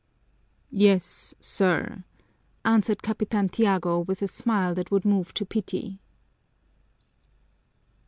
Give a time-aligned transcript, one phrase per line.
[0.71, 2.03] "Yes, sir,"
[2.65, 5.99] answered Capitan Tiago with a smile that would move to pity.